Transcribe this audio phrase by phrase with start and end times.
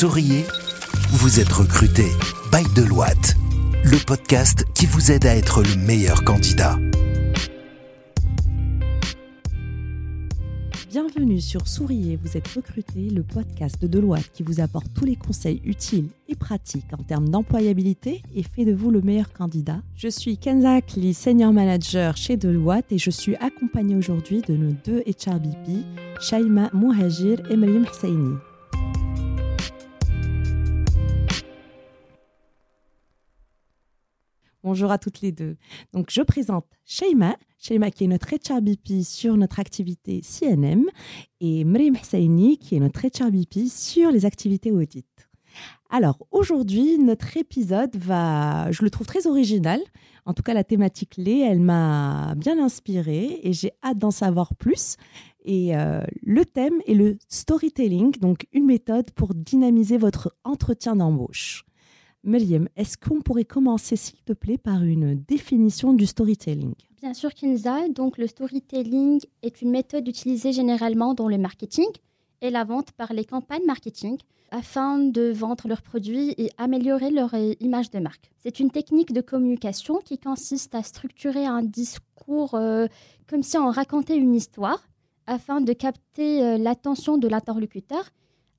[0.00, 0.46] Souriez,
[1.10, 2.06] vous êtes recruté
[2.50, 3.36] by Deloitte,
[3.84, 6.78] le podcast qui vous aide à être le meilleur candidat.
[10.88, 15.16] Bienvenue sur Souriez, vous êtes recruté, le podcast de Deloitte qui vous apporte tous les
[15.16, 19.82] conseils utiles et pratiques en termes d'employabilité et fait de vous le meilleur candidat.
[19.96, 24.72] Je suis Kenza Akli, senior manager chez Deloitte et je suis accompagnée aujourd'hui de nos
[24.82, 25.84] deux HRBP,
[26.22, 28.38] Shaima Mouhajir et Mariam Husseini.
[34.62, 35.56] Bonjour à toutes les deux.
[35.94, 40.84] Donc, je présente Sheima, Sheima qui est notre HRBP sur notre activité CNM
[41.40, 45.06] et Mrim Husseini qui est notre HRBP sur les activités audit.
[45.88, 49.80] Alors, aujourd'hui, notre épisode va, je le trouve très original.
[50.26, 54.54] En tout cas, la thématique clé, elle m'a bien inspirée et j'ai hâte d'en savoir
[54.54, 54.96] plus.
[55.42, 61.64] Et euh, le thème est le storytelling, donc une méthode pour dynamiser votre entretien d'embauche.
[62.22, 66.74] Meriem, est-ce qu'on pourrait commencer, s'il te plaît, par une définition du storytelling?
[67.00, 67.88] Bien sûr, Kinza.
[67.88, 71.88] Donc, le storytelling est une méthode utilisée généralement dans le marketing
[72.42, 74.18] et la vente par les campagnes marketing
[74.50, 78.30] afin de vendre leurs produits et améliorer leur euh, image de marque.
[78.38, 82.86] C'est une technique de communication qui consiste à structurer un discours euh,
[83.28, 84.88] comme si on racontait une histoire
[85.26, 88.10] afin de capter euh, l'attention de l'interlocuteur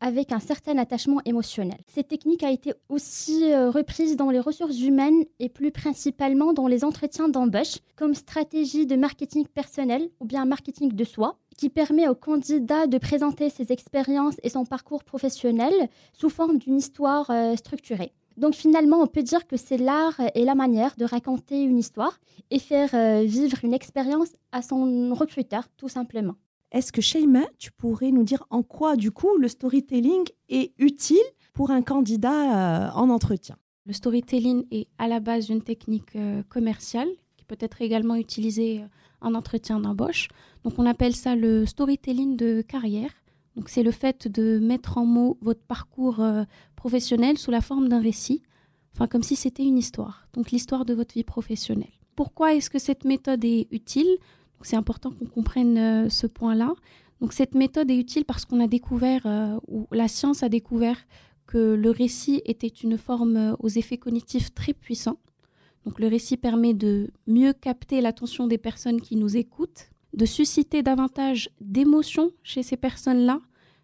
[0.00, 1.78] avec un certain attachement émotionnel.
[1.86, 6.66] Cette technique a été aussi euh, reprise dans les ressources humaines et plus principalement dans
[6.66, 12.08] les entretiens d'embauche comme stratégie de marketing personnel ou bien marketing de soi qui permet
[12.08, 15.72] au candidat de présenter ses expériences et son parcours professionnel
[16.12, 18.12] sous forme d'une histoire euh, structurée.
[18.38, 22.20] Donc finalement, on peut dire que c'est l'art et la manière de raconter une histoire
[22.52, 26.36] et faire euh, vivre une expérience à son recruteur, tout simplement.
[26.70, 31.16] Est-ce que Sheima, tu pourrais nous dire en quoi, du coup, le storytelling est utile
[31.54, 33.56] pour un candidat euh, en entretien?
[33.86, 37.08] Le storytelling est à la base une technique euh, commerciale
[37.38, 38.86] qui peut être également utilisée euh,
[39.22, 40.28] en entretien d'embauche.
[40.62, 43.12] Donc, on appelle ça le storytelling de carrière.
[43.56, 46.22] Donc, c'est le fait de mettre en mots votre parcours
[46.76, 48.42] professionnel sous la forme d'un récit,
[48.94, 50.28] enfin comme si c'était une histoire.
[50.34, 51.90] Donc, l'histoire de votre vie professionnelle.
[52.14, 54.18] Pourquoi est-ce que cette méthode est utile?
[54.62, 56.74] C'est important qu'on comprenne euh, ce point-là.
[57.20, 60.96] Donc cette méthode est utile parce qu'on a découvert, euh, ou la science a découvert
[61.46, 65.18] que le récit était une forme euh, aux effets cognitifs très puissants.
[65.84, 70.82] Donc le récit permet de mieux capter l'attention des personnes qui nous écoutent, de susciter
[70.82, 73.40] davantage d'émotions chez ces personnes-là,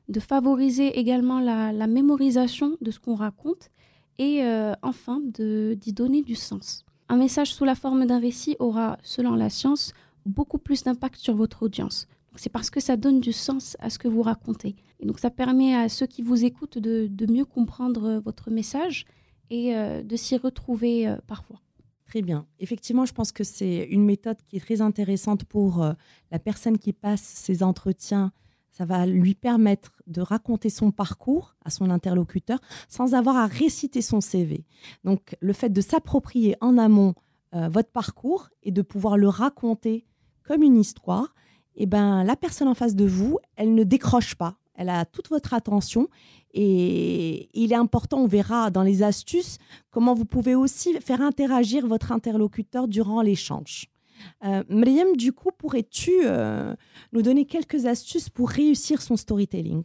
[0.09, 3.71] de favoriser également la, mémorisation de ce qu'on raconte
[4.19, 4.43] et
[4.83, 6.85] enfin d'y donner du sens.
[7.09, 9.95] Un message sous la forme d'un récit aura, selon la science,
[10.27, 12.07] beaucoup plus d'impact sur votre audience.
[12.37, 14.77] C'est parce que ça donne du sens à ce que vous racontez.
[15.01, 19.05] Et donc ça permet à ceux qui vous écoutent de, mieux comprendre euh, votre message
[19.51, 21.61] et euh, de s'y retrouver euh, parfois.
[22.07, 22.47] Très bien.
[22.59, 25.85] Effectivement, je pense que c'est une méthode qui est très intéressante pour
[26.31, 28.31] la personne qui passe ses entretiens.
[28.71, 34.03] Ça va lui permettre de raconter son parcours à son interlocuteur sans avoir à réciter
[34.03, 34.65] son CV.
[35.03, 37.15] Donc, le fait de s'approprier en amont
[37.53, 40.05] votre parcours et de pouvoir le raconter
[40.44, 41.34] comme une histoire,
[41.77, 44.56] eh ben la personne en face de vous, elle ne décroche pas.
[44.77, 46.09] Elle a toute votre attention
[46.53, 49.59] et il est important, on verra dans les astuces,
[49.91, 53.88] comment vous pouvez aussi faire interagir votre interlocuteur durant l'échange.
[54.44, 54.62] Euh,
[55.16, 56.75] du coup, pourrais-tu euh,
[57.12, 59.82] nous donner quelques astuces pour réussir son storytelling?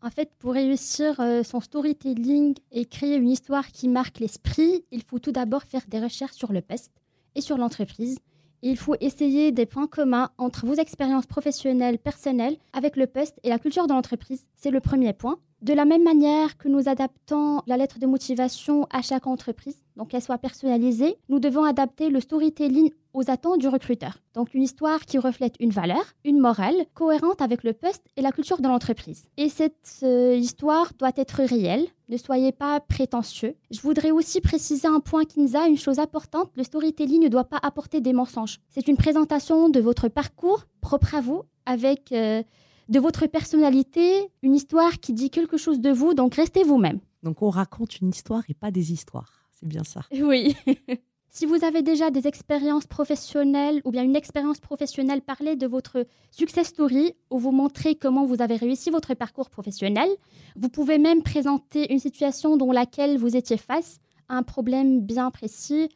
[0.00, 5.02] En fait, pour réussir euh, son storytelling et créer une histoire qui marque l'esprit, il
[5.02, 6.92] faut tout d'abord faire des recherches sur le poste
[7.34, 8.18] et sur l'entreprise
[8.62, 13.48] il faut essayer des points communs entre vos expériences professionnelles, personnelles, avec le poste et
[13.48, 14.46] la culture de l'entreprise.
[14.56, 15.38] C'est le premier point.
[15.62, 20.08] De la même manière que nous adaptons la lettre de motivation à chaque entreprise, donc
[20.08, 24.18] qu'elle soit personnalisée, nous devons adapter le storytelling aux attentes du recruteur.
[24.34, 28.32] Donc une histoire qui reflète une valeur, une morale cohérente avec le poste et la
[28.32, 29.26] culture de l'entreprise.
[29.36, 33.56] Et cette euh, histoire doit être réelle, ne soyez pas prétentieux.
[33.70, 37.60] Je voudrais aussi préciser un point Kinza, une chose importante, le storytelling ne doit pas
[37.62, 38.60] apporter des mensonges.
[38.68, 42.12] C'est une présentation de votre parcours propre à vous avec...
[42.12, 42.42] Euh,
[42.88, 47.00] de votre personnalité, une histoire qui dit quelque chose de vous, donc restez vous-même.
[47.22, 50.02] Donc on raconte une histoire et pas des histoires, c'est bien ça.
[50.12, 50.56] Oui.
[51.34, 56.06] si vous avez déjà des expériences professionnelles ou bien une expérience professionnelle, parlez de votre
[56.30, 60.10] success story ou vous montrez comment vous avez réussi votre parcours professionnel.
[60.56, 63.98] Vous pouvez même présenter une situation dans laquelle vous étiez face
[64.28, 65.88] à un problème bien précis,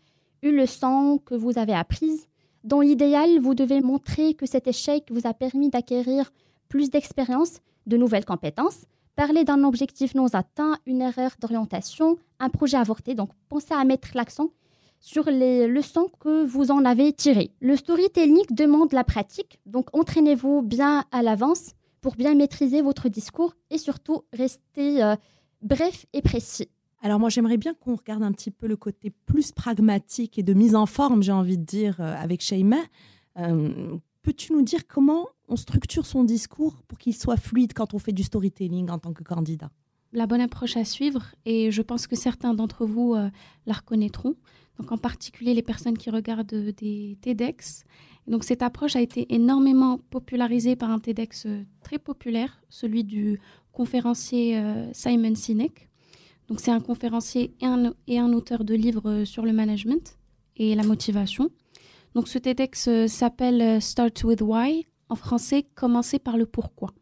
[0.42, 2.28] une leçon que vous avez apprise.
[2.64, 6.32] Dans l'idéal, vous devez montrer que cet échec vous a permis d'acquérir
[6.70, 8.86] plus d'expérience, de nouvelles compétences,
[9.16, 13.14] Parlez d'un objectif non atteint, une erreur d'orientation, un projet avorté.
[13.14, 14.50] Donc, pensez à mettre l'accent
[15.00, 17.52] sur les leçons que vous en avez tirées.
[17.60, 23.54] Le storytelling demande la pratique, donc entraînez-vous bien à l'avance pour bien maîtriser votre discours
[23.70, 25.16] et surtout rester euh,
[25.62, 26.68] bref et précis.
[27.02, 30.54] Alors moi j'aimerais bien qu'on regarde un petit peu le côté plus pragmatique et de
[30.54, 32.78] mise en forme, j'ai envie de dire, euh, avec Sheima.
[33.38, 37.98] Euh, peux-tu nous dire comment on structure son discours pour qu'il soit fluide quand on
[37.98, 39.70] fait du storytelling en tant que candidat?
[40.12, 44.36] La bonne approche à suivre, et je pense que certains d'entre vous la reconnaîtront,
[44.78, 47.84] donc en particulier les personnes qui regardent des TEDx.
[48.26, 53.40] donc cette approche a été énormément popularisée par un TEDx euh, très populaire, celui du
[53.72, 55.88] conférencier euh, Simon Sinek.
[56.48, 57.54] Donc c'est un conférencier
[58.08, 60.18] et un, auteur de livres euh, sur le management
[60.56, 61.50] et la motivation.
[62.14, 66.94] Donc ce TEDx s'appelle Start with Why, en français Commencer par le pourquoi.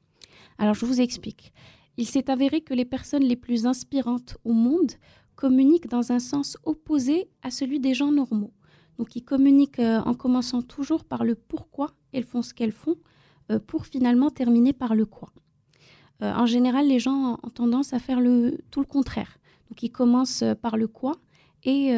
[0.58, 1.52] Alors je vous explique.
[1.96, 4.92] Il s'est avéré que les personnes les plus inspirantes au monde
[5.36, 8.52] communiquent dans un sens opposé à celui des gens normaux.
[8.98, 12.96] Donc ils communiquent euh, en commençant toujours par le pourquoi elles font ce qu'elles font
[13.50, 15.30] euh, pour finalement terminer par le quoi.
[16.22, 19.38] Euh, en général, les gens ont tendance à faire le, tout le contraire.
[19.68, 21.16] Donc ils commencent par le quoi
[21.66, 21.94] et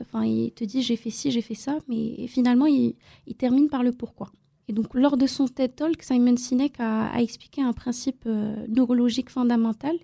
[0.00, 2.96] enfin ils te disent j'ai fait ci, j'ai fait ça, mais finalement ils,
[3.38, 4.32] terminent par le pourquoi.
[4.66, 9.30] Et donc lors de son TED Talk, Simon Sinek a, a expliqué un principe neurologique
[9.30, 9.96] fondamental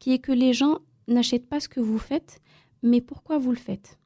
[0.00, 2.40] qui est que les gens n'achète pas ce que vous faites,
[2.82, 3.98] mais pourquoi vous le faites.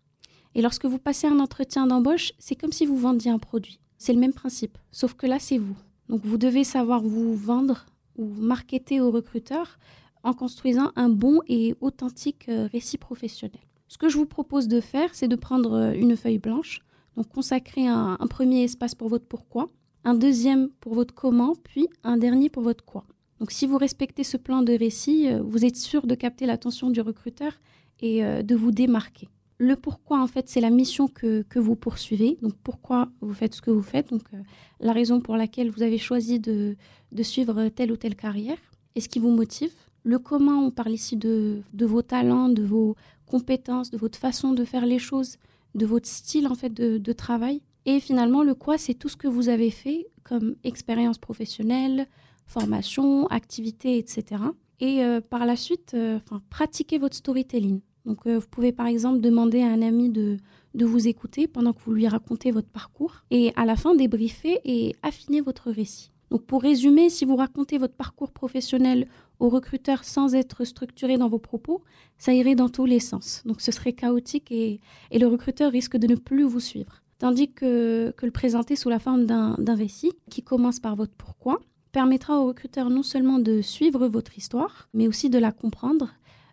[0.55, 3.81] Et lorsque vous passez un entretien d'embauche, c'est comme si vous vendiez un produit.
[3.99, 5.77] C'est le même principe, sauf que là, c'est vous.
[6.09, 7.87] Donc vous devez savoir vous vendre
[8.17, 9.79] ou marketer aux recruteurs
[10.23, 13.61] en construisant un bon et authentique euh, récit professionnel.
[13.89, 16.81] Ce que je vous propose de faire, c'est de prendre euh, une feuille blanche,
[17.17, 19.69] donc consacrer un, un premier espace pour votre pourquoi,
[20.05, 23.05] un deuxième pour votre comment, puis un dernier pour votre quoi.
[23.41, 26.91] Donc si vous respectez ce plan de récit, euh, vous êtes sûr de capter l'attention
[26.91, 27.53] du recruteur
[28.01, 29.29] et euh, de vous démarquer.
[29.57, 32.39] Le pourquoi, en fait, c'est la mission que, vous poursuivez.
[32.43, 34.11] Donc pourquoi vous faites ce que vous faites.
[34.11, 34.39] Donc euh,
[34.79, 36.77] la raison pour laquelle vous avez choisi de,
[37.23, 38.59] suivre telle ou telle carrière
[38.95, 39.73] et ce qui vous motive.
[40.03, 42.95] Le comment, on parle ici de, vos talents, de vos
[43.27, 45.37] compétences, de votre façon de faire les choses,
[45.75, 47.61] de votre style en fait de, de travail.
[47.87, 52.07] Et finalement, le quoi, c'est tout ce que vous avez fait comme expérience professionnelle,
[52.51, 54.43] formation, activités, etc.
[54.81, 56.19] Et euh, par la suite, euh,
[56.49, 57.81] pratiquez votre storytelling.
[58.07, 60.39] Donc, euh, vous pouvez par exemple demander à un ami de,
[60.75, 64.59] de vous écouter pendant que vous lui racontez votre parcours et à la fin débriefer
[64.65, 66.11] et affiner votre récit.
[66.31, 69.09] Donc, pour résumer, si vous racontez votre parcours professionnel
[69.39, 71.83] au recruteur sans être structuré dans vos propos,
[72.19, 73.43] ça irait dans tous les sens.
[73.47, 74.81] Donc, ce serait chaotique et,
[75.11, 77.03] et le recruteur risque de ne plus vous suivre.
[77.19, 81.61] Tandis que, que le présenter sous la forme d'un récit qui commence par votre pourquoi,
[81.93, 86.11] permettra aux recruteurs non seulement de suivre votre histoire, mais aussi de la comprendre,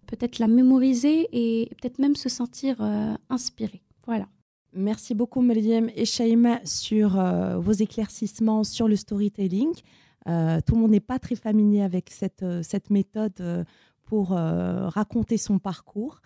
[0.07, 3.81] peut-être la mémoriser et peut-être même se sentir euh, inspiré.
[4.06, 4.28] Voilà.
[4.74, 9.74] Merci beaucoup Mariam et Shaima sur euh, vos éclaircissements sur le storytelling.
[10.28, 13.66] Euh, tout le monde n'est pas très familier avec cette méthode
[14.04, 16.22] pour raconter son parcours.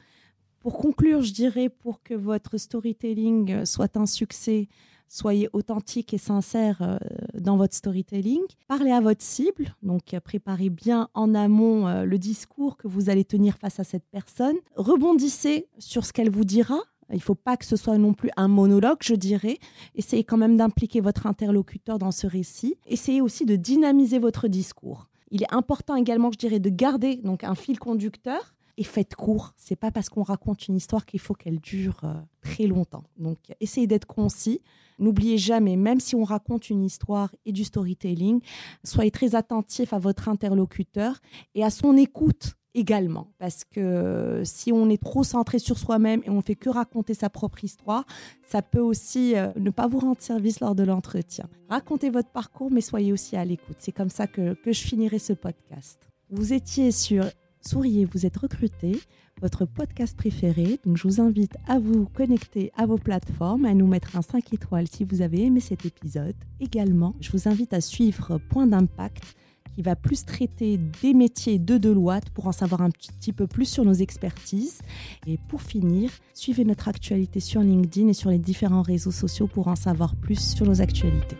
[0.59, 4.67] Pour conclure, je dirais pour que votre storytelling soit un succès,
[5.11, 6.97] soyez authentique et sincère euh,
[7.37, 8.41] dans votre storytelling.
[8.67, 13.09] Parlez à votre cible, donc euh, préparez bien en amont euh, le discours que vous
[13.09, 14.55] allez tenir face à cette personne.
[14.75, 16.79] Rebondissez sur ce qu'elle vous dira.
[17.09, 19.57] Il ne faut pas que ce soit non plus un monologue, je dirais.
[19.95, 22.75] Essayez quand même d'impliquer votre interlocuteur dans ce récit.
[22.87, 25.09] Essayez aussi de dynamiser votre discours.
[25.29, 29.53] Il est important également, je dirais, de garder donc un fil conducteur et faites court.
[29.57, 32.01] C'est pas parce qu'on raconte une histoire qu'il faut qu'elle dure
[32.41, 33.03] très longtemps.
[33.17, 34.61] Donc, essayez d'être concis.
[34.99, 38.39] N'oubliez jamais, même si on raconte une histoire et du storytelling,
[38.83, 41.19] soyez très attentif à votre interlocuteur
[41.55, 43.27] et à son écoute également.
[43.37, 47.29] Parce que si on est trop centré sur soi-même et on fait que raconter sa
[47.29, 48.05] propre histoire,
[48.47, 51.47] ça peut aussi euh, ne pas vous rendre service lors de l'entretien.
[51.69, 53.77] Racontez votre parcours, mais soyez aussi à l'écoute.
[53.79, 55.99] C'est comme ça que, que je finirai ce podcast.
[56.29, 57.25] Vous étiez sur
[57.61, 58.99] Souriez, vous êtes recruté
[59.39, 60.79] votre podcast préféré.
[60.85, 64.53] Donc je vous invite à vous connecter à vos plateformes, à nous mettre un 5
[64.53, 66.35] étoiles si vous avez aimé cet épisode.
[66.59, 69.35] Également, je vous invite à suivre Point d'impact
[69.75, 73.65] qui va plus traiter des métiers de Deloitte pour en savoir un petit peu plus
[73.65, 74.81] sur nos expertises.
[75.27, 79.67] Et pour finir, suivez notre actualité sur LinkedIn et sur les différents réseaux sociaux pour
[79.67, 81.37] en savoir plus sur nos actualités.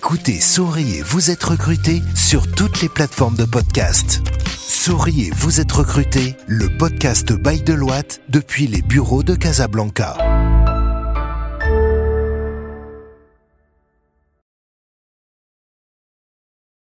[0.00, 4.22] Écoutez, souriez, vous êtes recruté sur toutes les plateformes de podcast.
[4.56, 10.16] Souriez, vous êtes recruté, le podcast Bail de Loite depuis les bureaux de Casablanca.